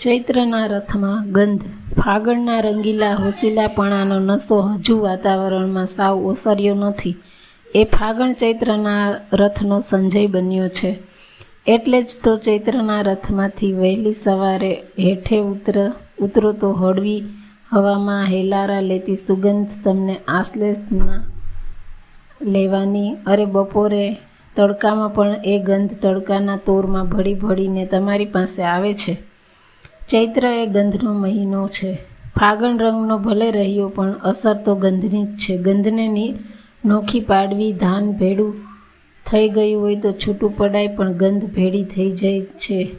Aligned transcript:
ચૈત્રના 0.00 0.66
રથમાં 0.66 1.32
ગંધ. 1.32 1.60
ફાગણના 1.96 2.60
રંગીલા 2.60 3.14
હોસીલાપણાનો 3.14 4.18
નશો 4.18 4.60
હજુ 4.60 4.98
વાતાવરણમાં 4.98 5.86
સાવ 5.86 6.18
ઓસર્યો 6.18 6.74
નથી. 6.74 7.16
એ 7.74 7.84
ફાગણ 7.84 8.32
ચૈત્રના 8.32 9.14
રથનો 9.32 9.80
સંજય 9.80 10.26
બન્યો 10.26 10.68
છે. 10.68 10.98
એટલે 11.66 12.02
જ 12.02 12.06
તો 12.24 12.36
ચૈત્રના 12.36 13.00
રથમાંથી 13.00 13.72
વહેલી 13.72 14.12
સવારે 14.12 14.82
હેઠે 14.98 15.38
ઉતર, 15.38 15.92
ઉતરો 16.18 16.52
તો 16.52 16.72
હળવી 16.72 17.22
હવામાં 17.72 18.24
હેલારા 18.24 18.80
લેતી 18.80 19.16
સુગંધ 19.16 19.68
તમને 19.84 20.16
આશ્લેષના 20.28 21.24
લેવાની. 22.42 23.16
અરે 23.26 23.44
બપોરે 23.44 24.16
તડકામાં 24.56 25.14
પણ 25.14 25.36
એ 25.44 25.58
ગંધ 25.58 25.90
તડકાના 26.02 26.56
તોરમાં 26.56 27.08
ભળી 27.08 27.34
ભળીને 27.34 27.86
તમારી 27.86 28.24
પાસે 28.24 28.62
આવે 28.62 28.94
છે. 28.94 29.35
ચૈત્ર 30.08 30.46
એ 30.46 30.66
ગંધનો 30.66 31.12
મહિનો 31.12 31.68
છે. 31.68 31.98
ફાગણ 32.40 32.78
રંગનો 32.78 33.18
ભલે 33.18 33.50
રહ્યો 33.50 33.88
પણ 33.88 34.12
અસર 34.12 34.54
તો 34.54 34.74
ગંધની 34.74 35.24
જ 35.24 35.36
છે. 35.36 35.56
ગંધને 35.56 36.34
નોખી 36.84 37.20
પાડવી, 37.20 37.72
ધાન 37.72 38.12
ભેડું 38.12 38.54
થઈ 39.26 39.48
ગયું 39.48 39.82
હોય 39.82 39.96
તો 39.96 40.12
છૂટું 40.12 40.56
પડાય, 40.56 40.88
પણ 40.88 41.12
ગંધ 41.12 41.44
ભેડી 41.44 41.84
થઈ 41.84 42.10
જાય 42.10 42.40
છે. 42.40 42.90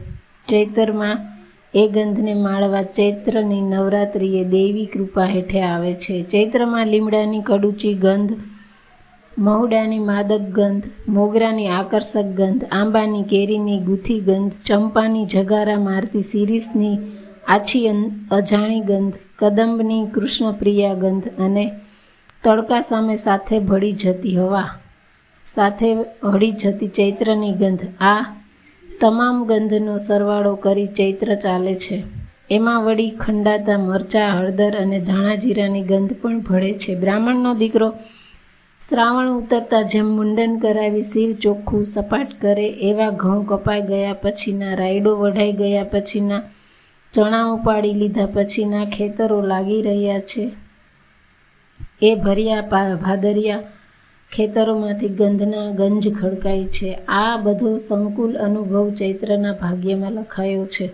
ચૈતરમાં 0.48 1.38
એ 1.74 1.88
ગંધને 1.88 2.34
માળવા 2.34 2.84
ચૈત્રની 2.84 3.62
નવરાત્રિએ 3.62 4.44
દેવી 4.44 4.86
કૃપા 4.86 5.26
હેઠે 5.26 5.62
આવે 5.62 5.94
છે. 5.94 6.24
ચૈત્રમાં 6.24 6.88
લીમડાની 6.88 7.42
કડુચી 7.42 7.94
ગંધ 7.94 8.32
મહુડાની 9.38 10.00
માદક 10.00 10.46
ગંધ, 10.52 10.86
મોગરાની 11.08 11.68
આકર્ષક 11.70 12.30
ગંધ, 12.38 12.64
આંબાની 12.72 13.24
કેરીની 13.24 13.80
ગૂંથી 13.80 14.20
ગંધ, 14.20 14.56
ચંપાની 14.66 15.26
જગારા 15.26 15.76
મારતી 15.80 16.22
સિરીસની 16.22 16.98
આછી 17.48 17.92
અજાણી 18.32 18.82
ગંધ, 18.82 19.14
કદંબની 19.40 20.06
કૃષ્ણપ્રિયા 20.06 20.94
ગંધ 20.94 21.28
અને 21.40 21.66
તડકા 22.44 22.82
સામે 22.82 23.16
સાથે 23.16 23.60
ભળી 23.60 23.94
જતી 23.94 24.36
હવા, 24.36 24.70
સાથે 25.46 25.94
હળી 26.24 26.52
જતી 26.52 26.88
ચૈત્રની 26.88 27.54
ગંધ. 27.54 27.86
આ 28.02 28.22
તમામ 29.02 29.46
ગંધનો 29.46 29.98
સરવાળો 29.98 30.56
કરી 30.56 30.88
ચૈત્ર 30.88 31.36
ચાલે 31.36 31.76
છે. 31.76 32.04
એમાં 32.52 32.84
વળી 32.84 33.10
ખંડાતા 33.10 33.78
મરચાં, 33.78 34.38
હળદર 34.40 34.74
અને 34.76 35.00
ધાણા 35.00 35.36
જીરાની 35.36 35.82
ગંધ 35.82 36.14
પણ 36.22 36.40
ભળે 36.40 36.74
છે. 36.74 36.96
બ્રાહ્મણનો 36.96 37.54
દીકરો 37.54 37.94
શ્રાવણ 38.82 39.28
ઉતરતા 39.28 39.82
જેમ 39.82 40.06
મુંડન 40.06 40.60
કરાવી 40.60 41.02
શિર 41.02 41.36
ચોખ્ખું 41.36 41.86
સપાટ 41.86 42.42
કરે, 42.42 42.68
એવા 42.68 43.10
ઘઉં 43.10 43.46
કપાઈ 43.46 43.82
ગયા 43.82 44.14
પછીના, 44.14 44.76
રાયડો 44.76 45.16
વઢાઈ 45.16 45.52
ગયા 45.52 45.84
પછીના, 45.84 46.42
ચણા 47.14 47.44
ઉપાડી 47.46 47.94
લીધા 47.94 48.26
પછીના, 48.26 48.86
ખેતરો 48.86 49.42
લાગી 49.42 49.82
રહ્યા 49.82 50.20
છે. 50.20 50.52
એ 52.02 52.16
ભર્યા 52.16 52.62
ભાદરિયા 52.96 53.64
ખેતરોમાંથી 54.36 55.08
ગંધના 55.08 55.72
ગંજ 55.72 56.14
ખડકાય 56.14 56.64
છે. 56.64 56.94
આ 56.94 57.38
બધો 57.38 57.78
સંકુલ 57.78 58.38
અનુભવ 58.38 58.90
ચૈત્રના 58.90 59.54
ભાગ્યમાં 59.54 60.12
લખાયો 60.12 60.66
છે. 60.66 60.90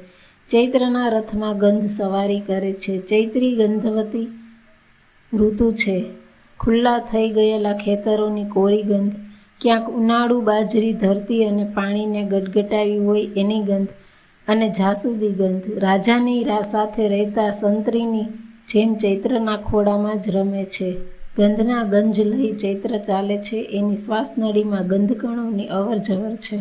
ચૈત્રના 0.50 1.10
રથમાં 1.10 1.58
ગંધ 1.58 1.86
સવારી 1.86 2.40
કરે 2.40 2.74
છે. 2.74 2.98
ચૈત્રી 3.00 3.56
ગંધવતી 3.56 4.28
ઋતુ 5.34 5.72
છે. 5.72 6.23
ખુલ્લા 6.66 7.00
થઈ 7.00 7.30
ગયેલા 7.30 7.74
ખેતરોની 7.74 8.44
કોરી 8.44 8.84
ગંધ, 8.84 9.14
ક્યાંક 9.62 9.90
ઉનાળુ 9.90 10.42
બાજરી 10.42 10.94
ધરતી 10.94 11.44
અને 11.44 11.64
પાણીને 11.64 12.24
ગટગટાવી 12.24 12.98
હોય 12.98 13.28
એની 13.38 13.60
ગંધ 13.60 13.88
અને 14.48 14.70
જાસૂદી 14.70 15.30
ગંધ. 15.30 15.62
રાજાની 15.78 16.44
રા 16.44 16.62
સાથે 16.62 17.08
રહેતા 17.08 17.50
સંતરીની 17.50 18.24
જેમ 18.68 18.96
ચૈત્રના 18.96 19.58
ખોળામાં 19.58 20.22
જ 20.22 20.30
રમે 20.30 20.64
છે. 20.64 20.96
ગંધના 21.38 21.84
ગંજ 21.84 22.22
લઈ 22.22 22.52
ચૈત્ર 22.52 22.98
ચાલે 22.98 23.38
છે. 23.38 23.70
એની 23.72 23.96
શ્વાસનળીમાં 23.96 24.88
ગંધકણોની 24.88 25.68
અવર 25.68 25.98
જવર 25.98 26.36
છે. 26.36 26.60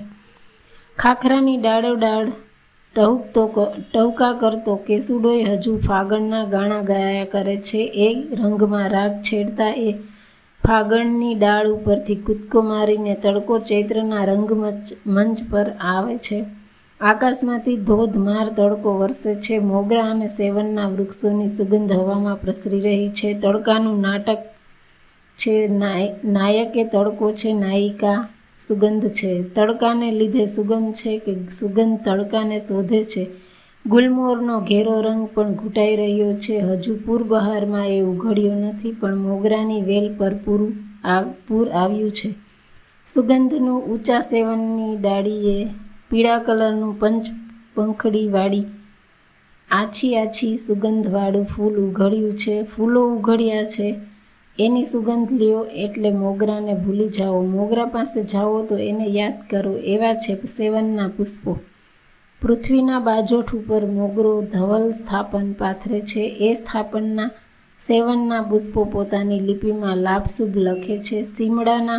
ખાખરાની 0.98 1.56
ડાળો 1.56 1.94
ડાળ 1.94 2.32
ટહુકતો 2.96 3.42
ટહુકા 3.92 4.32
કરતો 4.32 4.72
કેસુડોય 4.86 5.44
હજુ 5.44 5.72
ફાગણના 5.78 6.44
ગાણા 6.44 6.80
ગાયા 6.82 7.24
કરે 7.24 7.56
છે. 7.60 7.80
એ 8.06 8.08
રંગમાં 8.36 8.88
રાગ 8.90 9.12
છેડતા 9.22 9.70
એ 9.82 9.92
ફાગણની 10.62 11.34
ડાળ 11.34 11.68
ઉપરથી 11.68 12.16
કૂદકો 12.16 12.62
મારીને 12.62 13.14
તડકો 13.14 13.58
ચૈત્રના 13.70 14.24
રંગમંચ 14.24 14.84
મંચ 15.06 15.38
પર 15.50 15.66
આવે 15.84 16.16
છે. 16.18 16.38
આકાશમાંથી 17.00 17.76
ધોધમાર 17.82 18.46
તડકો 18.48 18.90
વરસે 18.98 19.34
છે. 19.36 19.58
મોગરા 19.66 20.04
અને 20.06 20.28
સેવનના 20.28 20.88
વૃક્ષોની 20.88 21.48
સુગંધ 21.48 21.92
હવામાં 21.92 22.36
પ્રસરી 22.36 22.80
રહી 22.80 23.08
છે. 23.10 23.34
તડકાનું 23.40 24.00
નાટક 24.00 24.40
છે. 25.38 25.56
નાયકે 26.26 26.84
તડકો 26.84 27.32
છે. 27.32 27.52
નાયિકા 27.54 28.18
સુગંધ 28.68 29.06
છે. 29.10 29.32
તડકાને 29.54 30.08
લીધે 30.10 30.44
સુગંધ 30.46 30.92
છે 30.92 31.12
કે 31.18 31.32
સુગંધ 31.50 31.98
તડકાને 32.04 32.58
શોધે 32.58 33.00
છે. 33.04 33.24
ગુલમોરનો 33.84 34.56
ઘેરો 34.60 34.94
રંગ 35.00 35.22
પણ 35.34 35.52
ઘૂંટાઈ 35.52 35.96
રહ્યો 35.96 36.32
છે. 36.34 36.56
હજુ 36.60 36.92
પૂર 37.04 37.22
બહારમાં 37.22 37.88
એ 37.88 38.00
ઉઘડ્યો 38.02 38.54
નથી, 38.54 38.92
પણ 38.92 39.16
મોગરાની 39.18 39.82
વેલ 39.82 40.06
પર 40.18 40.34
પૂરું 40.44 40.72
પૂર 41.48 41.66
આવ્યું 41.72 42.10
છે. 42.10 42.30
સુગંધનું 43.08 43.80
ઊંચા 43.82 44.20
સેવનની 44.20 44.96
ડાળીએ 44.96 45.58
પીળા 46.10 46.38
કલરનું 46.38 46.94
પંચ 47.00 47.26
પંખડીવાળી 47.74 48.64
આછી 49.70 50.16
આછી 50.16 50.56
સુગંધવાળું 50.56 51.46
ફૂલ 51.46 51.74
ઉઘડ્યું 51.80 52.34
છે. 52.34 52.56
ફૂલો 52.62 53.02
ઉઘડ્યા 53.08 53.64
છે. 53.64 53.88
એની 54.58 54.82
સુગંધ 54.82 55.32
લ્યો 55.32 55.64
એટલે 55.64 56.10
મોગરાને 56.10 56.74
ભૂલી 56.74 57.08
જાઓ. 57.08 57.42
મોગરા 57.42 57.84
પાસે 57.84 58.24
જાઓ 58.24 58.66
તો 58.66 58.76
એને 58.76 59.06
યાદ 59.06 59.34
કરો. 59.50 59.72
એવા 59.72 60.14
છે 60.14 60.34
સેવનના 60.34 61.08
પુષ્પો. 61.08 61.60
પૃથ્વીના 62.42 62.98
બાજોઠ 62.98 63.54
ઉપર 63.54 63.86
મોગરો 63.86 64.42
ધવલ 64.42 64.90
સ્થાપન 64.90 65.52
પાથરે 65.52 66.00
છે. 66.00 66.20
એ 66.20 66.54
સ્થાપનના 66.54 67.30
સેવનના 67.86 68.42
પુષ્પો 68.42 68.84
પોતાની 68.84 69.40
લિપિમાં 69.40 69.96
લાભશુભ 69.96 70.56
લખે 70.56 70.98
છે. 70.98 71.22
સીમડાના 71.22 71.98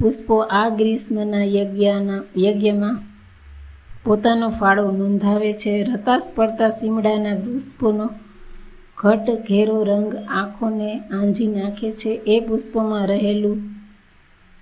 પુષ્પો 0.00 0.36
આ 0.36 0.68
ગ્રીષ્મના 0.68 1.44
યજ્ઞના 1.44 2.22
યજ્ઞમાં 2.38 2.98
પોતાનો 4.04 4.48
ફાળો 4.50 4.90
નોંધાવે 4.90 5.52
છે. 5.52 5.82
રતાસ 5.82 6.32
પડતા 6.34 6.70
સીમડાના 6.70 7.34
પુષ્પોનો 7.34 8.10
ઘટ 9.04 9.30
ઘેરો 9.30 9.82
રંગ 9.82 10.14
આંખોને 10.28 10.98
આંજી 10.98 11.46
નાખે 11.46 11.90
છે. 11.90 12.20
એ 12.26 12.40
પુષ્પમાં 12.40 13.06
રહેલું 13.06 13.56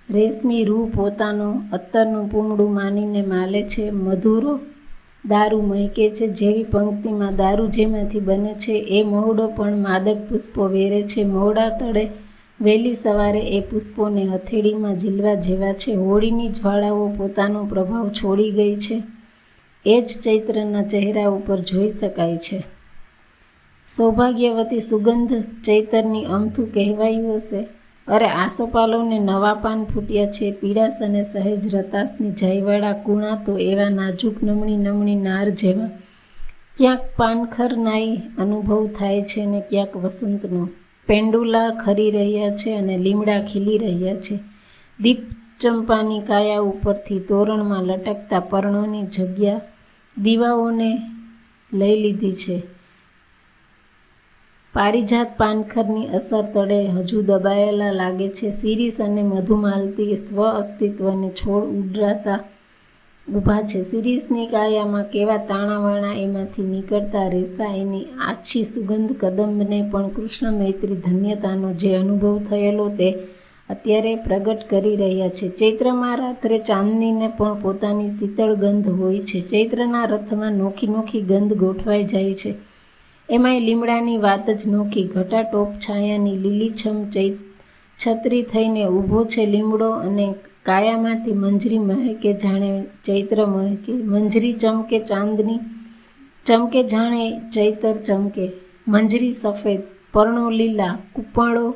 રેશમી 0.09 0.63
રૂ 0.63 0.89
પોતાનું 0.95 1.71
અત્તરનું 1.71 2.31
પૂમડું 2.31 2.73
માનીને 2.73 3.21
માલે 3.21 3.63
છે. 3.63 3.91
મધુરો 3.91 4.59
દારૂ 5.25 5.61
મહેકે 5.61 6.09
છે. 6.09 6.27
જેવી 6.27 6.63
પંક્તિમાં 6.63 7.35
દારૂ 7.35 7.67
જેમાંથી 7.67 8.19
બને 8.19 8.53
છે. 8.53 8.73
એ 8.73 9.03
મહુડો 9.03 9.47
પણ 9.47 9.77
માદક 9.77 10.17
પુષ્પો 10.29 10.67
વેરે 10.67 11.01
છે. 11.01 11.23
મહુડા 11.23 11.69
તળે 11.69 12.07
વહેલી 12.61 12.93
સવારે 12.93 13.39
એ 13.39 13.59
પુષ્પોને 13.59 14.25
હથેળીમાં 14.25 14.95
ઝીલવા 14.99 15.33
જેવા 15.33 15.73
છે. 15.73 15.93
હોળીની 15.93 16.49
જ્વાળાઓ 16.49 17.07
પોતાનો 17.17 17.65
પ્રભાવ 17.65 18.09
છોડી 18.09 18.51
ગઈ 18.51 18.75
છે. 18.75 19.03
એ 19.85 20.01
જ 20.01 20.05
ચૈત્રના 20.05 20.83
ચહેરા 20.83 21.29
ઉપર 21.29 21.59
જોઈ 21.59 21.89
શકાય 21.89 22.37
છે. 22.37 22.80
સૌભાગ્યવતી 23.97 24.79
સુગંધ 24.79 25.43
ચૈતરની 25.65 26.25
અમથું 26.25 26.73
કહેવાયું 26.73 27.35
હશે. 27.35 27.67
અરે 28.07 28.25
આસોપાલોને 28.25 29.19
નવા 29.19 29.53
પાન 29.53 29.83
ફૂટ્યા 29.83 30.25
છે. 30.25 30.51
પીડાસ 30.51 30.93
અને 31.01 31.23
સહેજ 31.23 31.75
રતાસની 31.75 32.31
જાયવાળા 32.31 32.93
કુણા 32.93 33.35
તો 33.45 33.57
એવા 33.57 33.89
નાજુક 33.89 34.43
નમણી 34.43 34.77
નમણી 34.77 35.15
નાર 35.15 35.49
જેવા. 35.49 35.89
ક્યાંક 36.77 36.99
પાનખર 37.17 37.77
નાઈ 37.77 38.17
અનુભવ 38.37 38.87
થાય 38.87 39.21
છે 39.21 39.45
ને 39.45 39.61
ક્યાંક 39.69 39.97
વસંતનો. 39.97 40.69
પેંડુલા 41.07 41.69
ખરી 41.69 42.11
રહ્યા 42.11 42.49
છે 42.49 42.75
અને 42.75 42.97
લીમડા 42.97 43.41
ખીલી 43.41 43.77
રહ્યા 43.77 44.15
છે. 44.15 44.39
દીપ 45.01 45.17
ચંપાની 45.59 46.19
કાયા 46.19 46.59
ઉપરથી 46.59 47.19
તોરણમાં 47.19 47.83
લટકતા 47.83 48.39
પર્ણોની 48.39 49.03
જગ્યા 49.03 49.61
દીવાઓને 50.17 51.01
લઈ 51.73 52.01
લીધી 52.01 52.33
છે. 52.33 52.80
પારિજાત 54.73 55.37
પાનખરની 55.37 56.07
અસર 56.07 56.41
તળે 56.41 56.87
હજુ 56.87 57.21
દબાયેલા 57.21 57.91
લાગે 57.91 58.29
છે. 58.29 58.51
શિરીષ 58.51 59.01
અને 59.01 59.21
મધુમાલતી 59.21 60.15
સ્વ 60.15 60.45
અસ્તિત્વને 60.45 61.29
છોડ 61.29 61.63
ઉડરાતા 61.63 62.39
ઊભા 63.35 63.61
છે. 63.61 63.83
શિરીષની 63.83 64.47
કાયામાં 64.47 65.03
કેવા 65.03 65.37
તાણાવાણા 65.37 66.13
એમાંથી 66.13 66.61
નીકળતા 66.61 67.27
રેસા 67.27 67.75
એની 67.75 68.05
આછી 68.27 68.63
સુગંધ 68.63 69.15
કદંબને 69.19 69.89
પણ 69.91 70.07
કૃષ્ણ 70.07 70.51
મૈત્રી 70.51 70.95
ધન્યતાનો 70.95 71.73
જે 71.73 71.95
અનુભવ 71.95 72.39
થયેલો 72.39 72.89
તે 72.89 73.13
અત્યારે 73.69 74.15
પ્રગટ 74.15 74.69
કરી 74.69 74.95
રહ્યા 74.95 75.29
છે. 75.29 75.47
ચૈત્રમાં 75.47 76.17
રાત્રે 76.17 76.59
ચાંદનીને 76.59 77.27
પણ 77.37 77.61
પોતાની 77.61 78.09
શીતળ 78.09 78.55
ગંધ 78.55 78.89
હોય 78.89 79.19
છે. 79.19 79.41
ચૈત્રના 79.41 80.05
રથમાં 80.05 80.51
નોખી 80.51 80.87
નોખી 80.87 81.21
ગંધ 81.21 81.53
ગોઠવાઈ 81.53 82.03
જાય 82.03 82.33
છે. 82.33 82.70
એમાંય 83.31 83.59
લીમડાની 83.59 84.17
વાત 84.17 84.49
જ 84.49 84.67
નોખી. 84.67 85.03
ઘટાટોપ 85.03 85.67
છાયાની 85.73 86.37
લીલીછમ 86.37 87.03
ચૈત 87.05 87.33
છત્રી 87.99 88.43
થઈને 88.43 88.83
ઊભો 88.85 89.23
છે 89.23 89.45
લીમડો 89.45 89.89
અને 89.89 90.35
કાયામાંથી 90.63 91.31
મંજરી 91.33 91.77
મહેકે 91.77 92.33
જાણે 92.33 92.83
ચૈત્ર 93.05 93.45
મહેકે. 93.45 93.93
મંજરી 93.93 94.53
ચમકે, 94.53 94.99
ચાંદની 94.99 95.59
ચમકે 96.45 96.83
જાણે 96.83 97.39
ચૈતર 97.39 97.95
ચમકે. 98.07 98.51
મંજરી 98.87 99.33
સફેદ, 99.33 99.81
પર્ણો 100.13 100.49
લીલા 100.49 100.97
કુપણો 101.13 101.75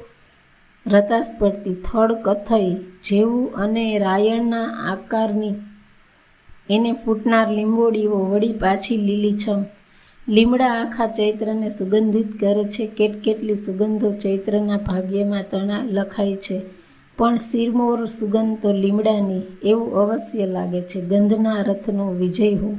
રતાસ 0.85 1.35
પડતી 1.39 1.73
થડ 1.73 2.11
કથઈ 2.23 2.75
જેવું 3.03 3.55
અને 3.55 3.99
રાયણના 3.99 4.67
આકારની. 4.91 5.53
એને 6.69 6.91
ફૂટનાર 6.91 7.47
લીંબોડીઓ 7.51 8.11
વળી 8.11 8.53
પાછી 8.53 8.97
લીલીછમ 8.97 9.63
લીમડા 10.29 10.67
આખા 10.67 11.07
ચૈત્રને 11.07 11.69
સુગંધિત 11.69 12.39
કરે 12.39 12.63
છે. 12.63 12.87
કેટ 12.87 13.21
કેટલી 13.21 13.55
સુગંધો 13.55 14.11
ચૈત્રના 14.11 14.77
ભાગ્યમાં 14.77 15.43
તણા 15.51 15.83
લખાય 15.83 16.35
છે. 16.35 16.61
પણ 17.17 17.35
સિરમોર 17.35 18.05
સુગંધ 18.05 18.57
તો 18.61 18.71
લીમડાની, 18.71 19.41
એવું 19.69 19.95
અવશ્ય 19.95 20.45
લાગે 20.45 20.81
છે. 20.81 21.01
ગંધના 21.01 21.61
રથનો 21.61 22.13
વિજય 22.13 22.53
હો. 22.53 22.75